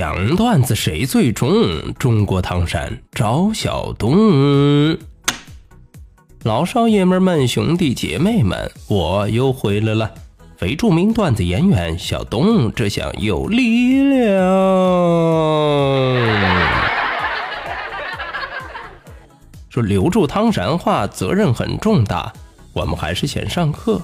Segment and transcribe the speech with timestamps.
[0.00, 1.92] 讲段子谁最中？
[1.98, 4.96] 中国唐山找小东。
[6.42, 10.10] 老少爷们们、兄弟姐妹们，我又回来了。
[10.56, 14.42] 非著名段子演员小东，这下有力量。
[19.68, 22.32] 说留住唐山话，责任很重大。
[22.72, 24.00] 我们还是先上课。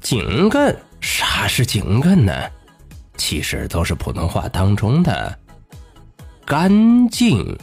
[0.00, 2.32] 井干，啥是井干呢？
[3.20, 5.38] 其实都是普通话当中的
[6.46, 7.54] 干净。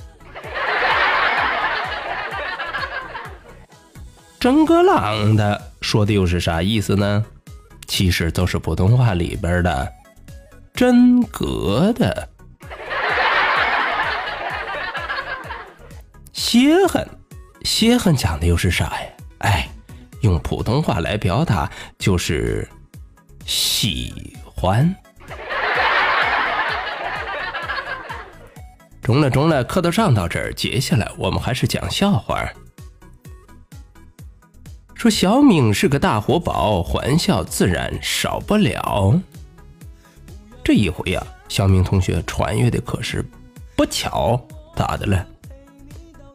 [4.40, 7.26] 真格朗的说的又是啥意思呢？
[7.88, 9.92] 其实都是普通话里边的
[10.76, 12.30] 真格的。
[16.34, 17.10] 歇痕，
[17.64, 19.08] 歇痕讲的又是啥呀？
[19.40, 19.68] 哎，
[20.22, 22.70] 用普通话来表达就是
[23.48, 24.96] 喜欢。
[29.08, 32.46] 中了中了，课都上到这儿，接下来我们还是讲笑话。
[34.96, 39.18] 说小敏是个大活宝，欢笑自然少不了。
[40.62, 43.26] 这一回呀，小敏同学穿越的可是
[43.78, 45.26] 不巧，咋的了？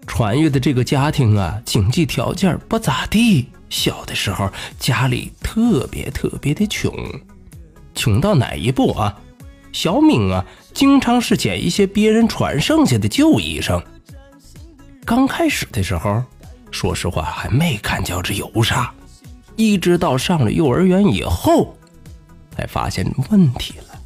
[0.07, 4.49] 穿越的这个家庭啊，经济条件不咋地，小的时候
[4.79, 6.91] 家里特别特别的穷，
[7.95, 9.21] 穷到哪一步啊？
[9.73, 13.83] 小敏啊，经常是捡一些别人穿剩下的旧衣裳。
[15.05, 16.23] 刚开始的时候，
[16.71, 18.93] 说实话还没看觉这有啥，
[19.57, 21.77] 一直到上了幼儿园以后，
[22.57, 23.99] 才发现问题了。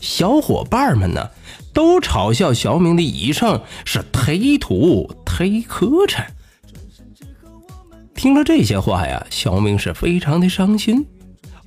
[0.00, 1.30] 小伙伴们呢，
[1.72, 6.24] 都嘲笑小敏的衣裳是忒土忒磕碜。
[8.14, 11.06] 听了这些话呀，小明是非常的伤心。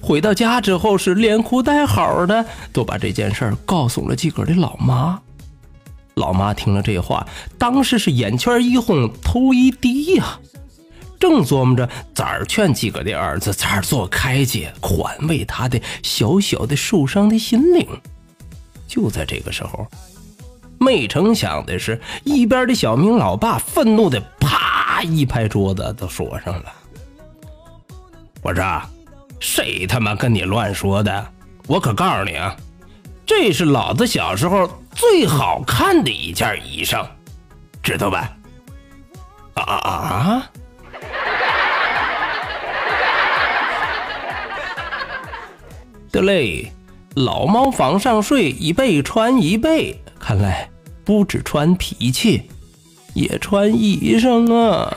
[0.08, 5.20] 回到家之后是连哭带嚎的，都把这件事儿告诉了自个儿的老妈。
[6.14, 10.40] 老妈听了这话，当时是眼圈一红，头一低呀，
[11.20, 17.86] 正琢磨着咋劝自个的儿子咋做开解，宽慰他的小小的受伤的心灵。
[18.88, 19.86] 就在这个时候，
[20.80, 26.72] 没成想的是，一边的小明老爸愤怒的啪一拍桌子，都说上了
[28.42, 28.82] ：“我说。”
[29.40, 31.28] 谁他妈跟你乱说的？
[31.68, 32.56] 我可告诉你啊，
[33.26, 37.06] 这是老子小时候最好看的一件衣裳，
[37.84, 38.32] 知道吧？
[39.56, 40.50] 啊啊啊！
[46.10, 46.72] 得嘞，
[47.16, 50.70] 老猫房上睡，一被穿一被，看来
[51.04, 52.50] 不止穿脾气，
[53.14, 54.96] 也穿衣裳啊。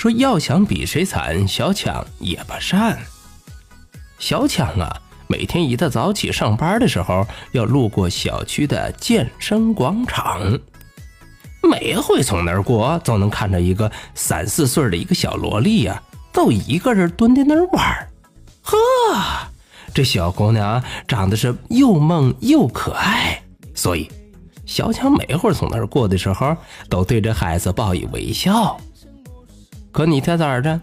[0.00, 2.98] 说要想比谁惨，小强也不善。
[4.18, 4.90] 小强啊，
[5.26, 10.58] 每天一大早起上班的时候，要路过小区的健身广场，
[11.62, 16.02] 每回从那儿过，总能看着一个三四岁的一个小萝莉呀，
[16.32, 18.08] 都一个人蹲在那儿玩
[18.62, 18.78] 呵，
[19.92, 23.42] 这小姑娘长得是又萌又可爱，
[23.74, 24.10] 所以
[24.64, 26.56] 小强每回从那儿过的时候，
[26.88, 28.80] 都对着孩子报以微笑。
[29.92, 30.80] 可你猜咋着？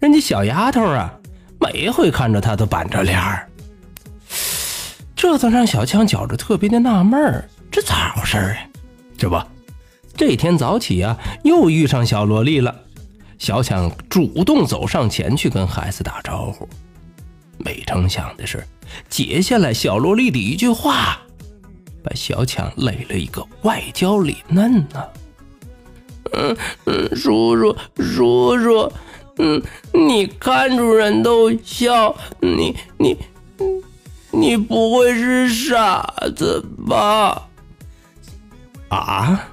[0.00, 1.12] 人家小丫头啊，
[1.58, 3.48] 每回看着他都板着脸儿，
[5.16, 8.58] 这都让小强觉着特别的纳闷儿，这咋回事儿啊？
[9.16, 9.40] 这不，
[10.16, 12.74] 这天早起啊，又遇上小萝莉了。
[13.38, 16.68] 小强主动走上前去跟孩子打招呼，
[17.58, 18.64] 没成想的是，
[19.08, 21.18] 接下来小萝莉的一句话，
[22.02, 25.02] 把小强累了一个外焦里嫩呢。
[26.36, 28.92] 嗯嗯，叔叔叔叔，
[29.38, 33.16] 嗯，你看着人都笑，你你
[34.30, 37.48] 你不会是傻子吧？
[38.88, 39.48] 啊？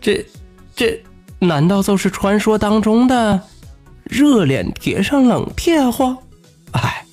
[0.00, 0.24] 这
[0.76, 1.02] 这
[1.38, 3.40] 难道就是传说当中的
[4.04, 6.18] 热脸贴上冷贴话？
[6.72, 7.06] 哎，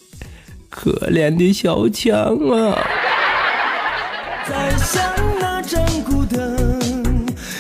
[0.69, 2.77] 可怜的小强啊！
[4.83, 6.67] 像那盏孤灯。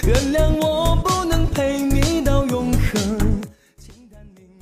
[0.05, 3.41] 原谅我不能陪你到永恒。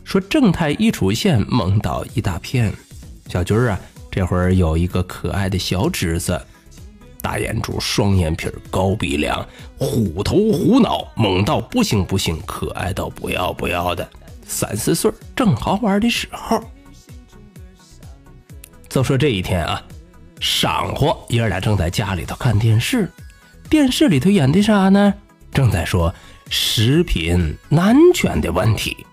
[0.03, 2.73] 说正太一出现，萌到一大片。
[3.27, 3.79] 小军儿啊，
[4.11, 6.39] 这会儿有一个可爱的小侄子，
[7.21, 9.47] 大眼珠、双眼皮、高鼻梁、
[9.77, 14.07] 虎头虎脑，萌到不行不行，可爱到不要不要的。
[14.47, 16.59] 三四岁正好玩的时候。
[18.89, 19.83] 就说这一天啊，
[20.39, 23.11] 晌午爷俩正在家里头看电视，
[23.69, 25.13] 电视里头演的啥呢？
[25.51, 26.13] 正在说
[26.49, 29.05] 食品安全的问题。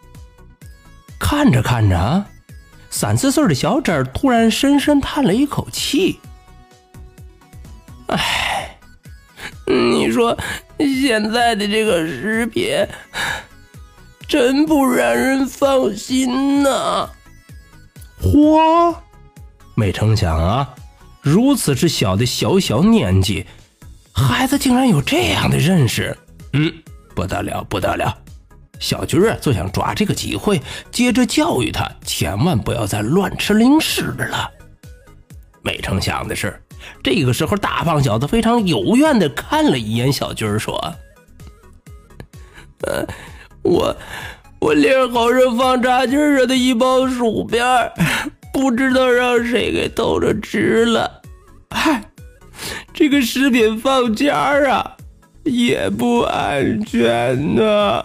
[1.19, 2.27] 看着看着啊，
[2.91, 6.21] 三四岁的小侄儿突然深深叹了一口气
[8.09, 8.79] ：“哎，
[9.67, 10.37] 你说
[10.79, 12.87] 现在的这个食品，
[14.29, 17.11] 真不让人放心呐！”
[18.23, 18.95] 嚯！
[19.75, 20.75] 没成想啊，
[21.27, 23.45] 如此之小的小小年纪，
[24.13, 26.17] 孩子竟然有这样的认识，
[26.53, 26.73] 嗯，
[27.17, 28.17] 不得了，不得了！
[28.79, 30.63] 小军儿就想抓这个机会，
[30.93, 34.49] 接着教育他，千万不要再乱吃零食了。
[35.63, 36.63] 没成想的是，
[37.03, 40.81] 这个时候大胖小子非常有怨的看了一眼小军儿，说
[42.87, 43.05] ：“呃，
[43.63, 43.97] 我
[44.61, 47.65] 我练好人放炸鸡儿的一包薯片。”
[48.57, 51.21] 不知道让谁给偷着吃了，
[51.69, 52.03] 嗨，
[52.95, 54.97] 这个食品放家啊，
[55.45, 58.03] 也不安全呢。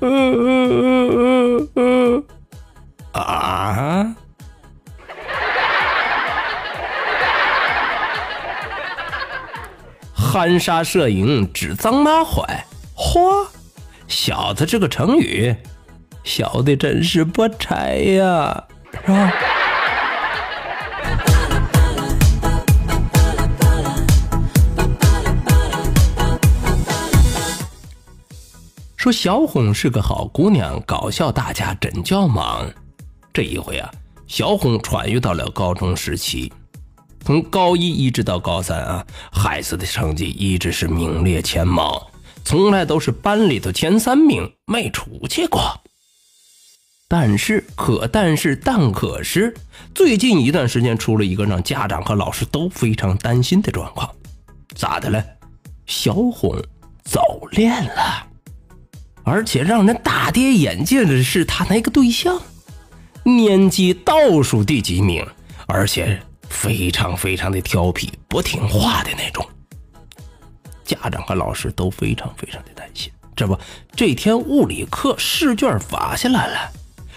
[0.00, 2.24] 嗯嗯嗯嗯嗯
[3.12, 4.16] 啊！
[10.14, 12.64] 含沙射影，指桑骂槐。
[12.96, 13.46] 嚯，
[14.08, 15.54] 小子这个成语，
[16.24, 18.64] 小的真是不才呀，
[19.04, 19.30] 是吧？
[29.10, 32.70] 说小红是个好姑娘，搞笑大家真叫忙。
[33.32, 33.90] 这一回啊，
[34.28, 36.52] 小红穿越到了高中时期，
[37.24, 42.08] 从高一一直到高三啊，孩子的成绩一直是名列前茅，
[42.44, 45.60] 从来都是班里头前三名，没出去过。
[47.08, 49.52] 但是，可但是，但可是，
[49.92, 54.08] 最近一段时间出了一个让家长和老师都非常担心的状况，
[54.76, 55.20] 咋的了？
[55.86, 56.54] 小红
[57.02, 57.20] 早
[57.50, 58.29] 恋了。
[59.30, 62.36] 而且让人大跌眼镜的是，他那个对象
[63.22, 65.24] 年级倒数第几名，
[65.68, 69.46] 而且非常非常的调皮，不听话的那种。
[70.84, 73.12] 家长和老师都非常非常的担心。
[73.36, 73.56] 这不，
[73.94, 76.72] 这天物理课试卷发下来了，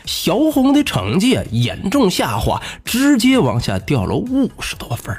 [0.06, 5.18] 小红的成绩严重下滑，直接往下掉了五十多分，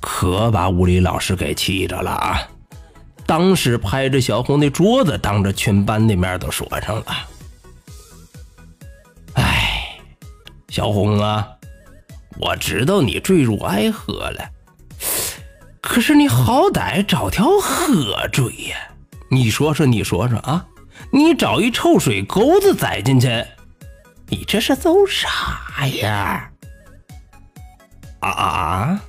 [0.00, 2.48] 可把物理老师给气着了啊！
[3.26, 7.04] 当时拍着小红的桌子，当着全班的面都说上了
[9.34, 9.98] ：“哎，
[10.68, 11.48] 小红啊，
[12.38, 14.48] 我知道你坠入爱河了，
[15.80, 18.76] 可是你好歹找条河坠呀！
[19.28, 20.64] 你说说，你说说啊，
[21.10, 23.44] 你找一臭水沟子栽进去，
[24.28, 26.48] 你这是走啥呀？
[28.20, 29.02] 啊啊啊！”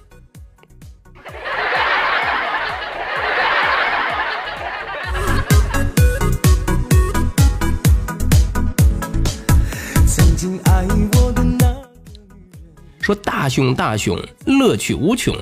[13.08, 15.34] 说大熊大熊乐趣无穷，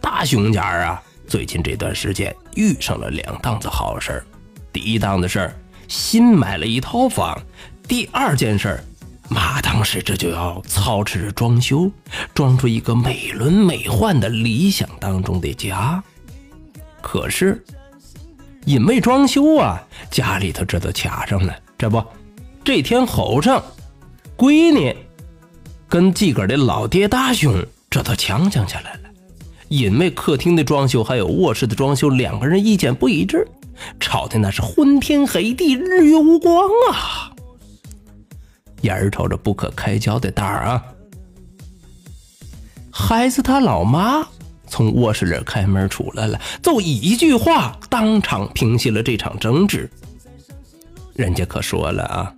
[0.00, 4.20] 大熊家啊，最近这段时间遇上了两档子好事
[4.72, 5.56] 第一档子事儿，
[5.86, 7.38] 新买了一套房；
[7.86, 8.84] 第二件事儿，
[9.28, 11.88] 马当时这就要操持着装修，
[12.34, 16.02] 装出一个美轮美奂的理想当中的家。
[17.00, 17.64] 可是，
[18.64, 19.80] 因为装修啊，
[20.10, 21.54] 家里头这都卡上了。
[21.78, 22.02] 这不，
[22.64, 23.62] 这天后上，
[24.36, 25.05] 闺女。
[25.88, 29.10] 跟自个儿的老爹大兄这都呛呛起来了，
[29.68, 33.46] 因为客厅的装修还有卧室的装修，两个人意见不一致，
[34.00, 37.30] 吵的那是昏天黑地，日月无光啊！
[38.82, 40.84] 眼瞅着不可开交的大啊！
[42.90, 44.26] 孩子他老妈
[44.66, 49.88] 从卧室里开门出来了，就一句话当场平息了这场争执。
[51.14, 52.34] 人家可说了啊，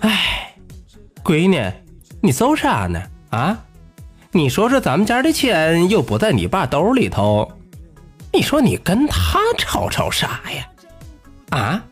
[0.00, 0.43] 哎。
[1.24, 1.72] 闺女，
[2.20, 3.02] 你搜啥呢？
[3.30, 3.56] 啊，
[4.30, 7.50] 你说说，咱们家的钱又不在你爸兜里头，
[8.30, 10.68] 你说你跟他吵吵啥呀？
[11.48, 11.82] 啊？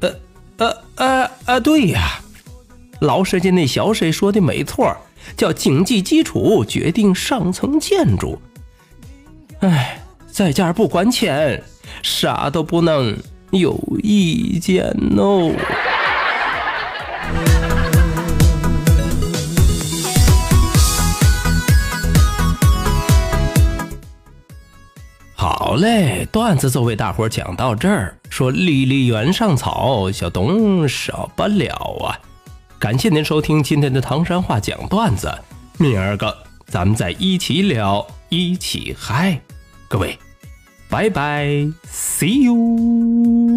[0.00, 0.14] 呃
[0.58, 2.20] 呃呃呃，对呀，
[3.00, 4.96] 老师家那小谁说的没错，
[5.36, 8.40] 叫经济基础决定上层建筑。
[9.60, 11.60] 哎，在家不管钱，
[12.02, 13.16] 啥都不能
[13.50, 15.52] 有意见哦。
[25.34, 28.14] 好嘞，段子就为大伙讲到这儿。
[28.28, 31.74] 说离离原上草，小东少不了
[32.04, 32.18] 啊！
[32.78, 35.32] 感谢您收听今天的唐山话讲段子，
[35.78, 36.36] 明儿个
[36.66, 39.40] 咱们再一起聊，一起嗨，
[39.88, 40.16] 各位，
[40.90, 41.72] Bye bye.
[41.84, 43.47] See you.